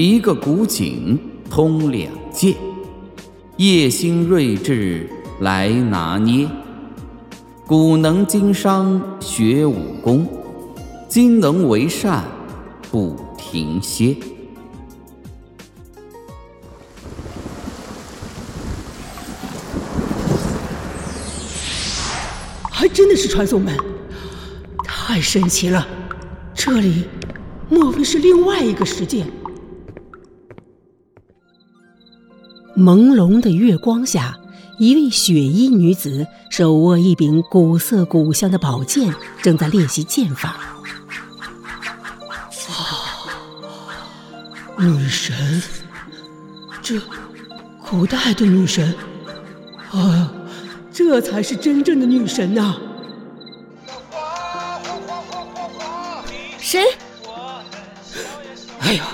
[0.00, 2.56] 一个古井通两界，
[3.58, 5.06] 叶星睿智
[5.40, 6.48] 来拿捏。
[7.66, 10.26] 古能经商学武功，
[11.06, 12.24] 今能为善
[12.90, 14.16] 不停歇。
[22.70, 23.76] 还真的是传送门，
[24.82, 25.86] 太神奇了！
[26.54, 27.04] 这里
[27.68, 29.26] 莫非是另外一个世界？
[32.80, 34.38] 朦胧的月光下，
[34.78, 40.56] 一位雪衣女子手握一柄古色古香的宝剑，正在练习剑法。
[42.68, 42.78] 啊，
[44.78, 45.62] 女神，
[46.80, 46.98] 这
[47.86, 48.94] 古代的女神，
[49.90, 50.32] 啊！
[50.90, 52.76] 这才是真正的女神呐！
[56.58, 56.82] 谁？
[58.80, 59.04] 哎呀，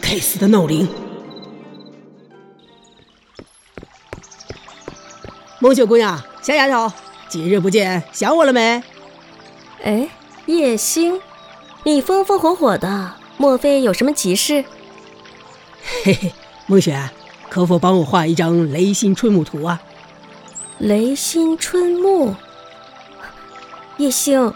[0.00, 0.86] 该死的闹铃！
[5.58, 6.92] 孟雪姑娘，小丫头，
[7.28, 8.82] 几日不见，想我了没？
[9.82, 10.08] 哎，
[10.44, 11.20] 叶星，
[11.84, 14.64] 你风风火火的，莫非有什么急事？
[16.04, 16.32] 嘿嘿，
[16.66, 17.10] 孟雪，
[17.48, 19.80] 可否帮我画一张雷星春木图啊？
[20.78, 22.34] 雷星春木，
[23.96, 24.52] 叶星，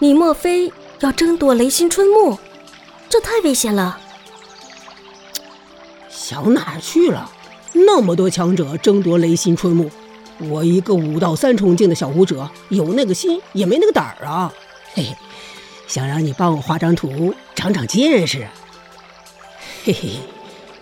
[0.00, 2.36] 你莫非要争夺雷星春木？
[3.08, 4.00] 这太危险了！
[6.08, 7.30] 想哪儿去了？
[7.74, 9.90] 那么多强者争夺雷星春木，
[10.48, 14.52] 我一个武道三重境的小武者，有那个心也没那个胆儿啊！
[14.94, 15.16] 嘿嘿，
[15.86, 18.46] 想让你帮我画张图，长长见识。
[19.84, 20.10] 嘿嘿。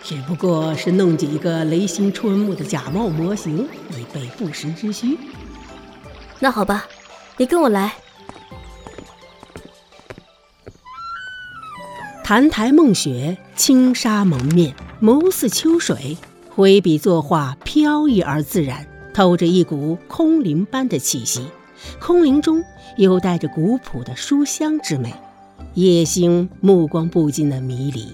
[0.03, 5.15] 只不过是弄几个雷星春木的假冒模型，以备不时之需。
[6.39, 6.87] 那好吧，
[7.37, 7.93] 你跟我来。
[12.25, 16.17] 澹台梦雪，轻纱蒙面，眸似秋水，
[16.49, 21.47] 挥笔作画，飘逸而自然，透着一股空灵般的气息。
[21.99, 22.63] 空灵中
[22.97, 25.13] 又带着古朴的书香之美。
[25.73, 28.13] 叶星目光不禁的迷离。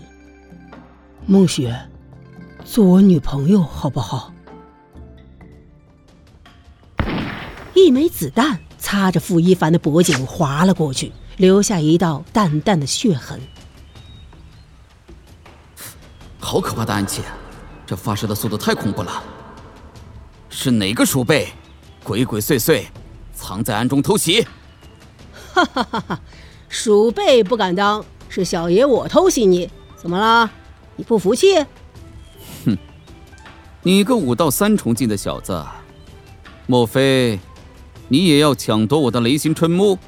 [1.25, 1.89] 梦雪，
[2.63, 4.31] 做我女朋友好不好？
[7.73, 13.39] 一枚子弹擦着傅一凡的脖颈划了过去，留下一道淡淡的血痕。
[16.39, 17.21] 好可怕的暗器，
[17.85, 19.23] 这发射的速度太恐怖了。
[20.59, 21.49] 是哪个鼠辈，
[22.03, 22.83] 鬼鬼祟祟，
[23.31, 24.41] 藏在暗中偷袭？
[25.53, 26.19] 哈哈哈哈！
[26.67, 30.49] 鼠辈不敢当，是小爷我偷袭你，怎么了？
[30.95, 31.63] 你不服气？
[32.65, 32.75] 哼！
[33.83, 35.63] 你个武道三重境的小子，
[36.65, 37.39] 莫非
[38.07, 39.99] 你也要抢夺我的雷星春木？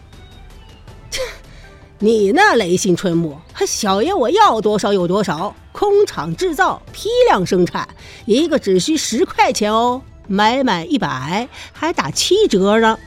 [1.12, 1.22] 切！
[2.00, 3.38] 你那雷星春木，
[3.68, 7.88] 小爷我要多少有多少，工厂制造，批量生产，
[8.26, 13.00] 一个只需十块钱哦，买满一百还打七折呢。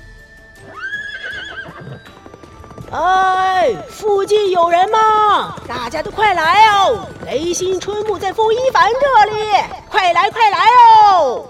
[2.91, 5.56] 哎，附近有人吗？
[5.66, 7.06] 大家都快来哦！
[7.25, 9.38] 雷星春木在风一凡这里，
[9.88, 10.59] 快来快来
[11.06, 11.49] 哦！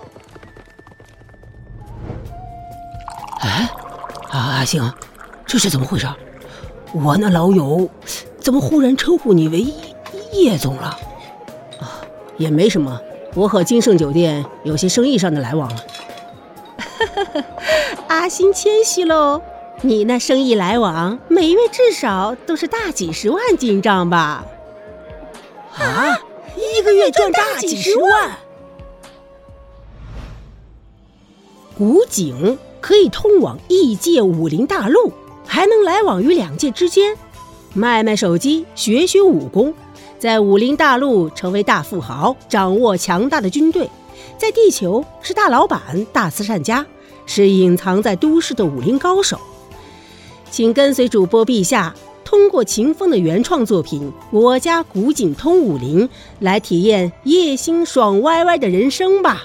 [3.40, 3.68] 哎，
[4.30, 4.92] 阿阿星，
[5.46, 6.06] 这是怎么回事？
[6.92, 7.88] 我那老友
[8.38, 9.66] 怎么忽然称呼你为
[10.32, 10.96] 叶总了？
[11.80, 11.98] 啊，
[12.36, 13.00] 也没什么，
[13.34, 15.76] 我和金盛酒店有些生意上的来往了。
[18.08, 19.40] 阿星谦虚喽。
[19.84, 24.44] 你那生意来往，每月至少都是大几十万进账吧？
[25.76, 26.20] 啊，
[26.54, 28.30] 一个月赚大几十万！
[31.76, 35.12] 古井可以通往异界武林大陆，
[35.44, 37.16] 还能来往于两界之间，
[37.74, 39.74] 卖卖手机，学学武功，
[40.22, 43.90] 在武林大陆成为大富豪，掌握强大的军队，
[44.38, 46.86] 在地球是大老板、大慈善家，
[47.26, 49.36] 是隐藏在都市的武林高手。
[50.48, 51.92] 请跟随主播陛下，
[52.24, 54.00] 通过秦风的原创作品
[54.30, 56.08] 《我家古井通武林》
[56.38, 59.42] 来体验叶星爽歪歪的人生吧。